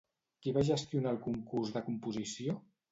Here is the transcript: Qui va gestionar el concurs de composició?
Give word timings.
Qui 0.45 0.53
va 0.55 0.63
gestionar 0.71 1.13
el 1.17 1.21
concurs 1.29 1.77
de 1.77 1.87
composició? 1.91 2.61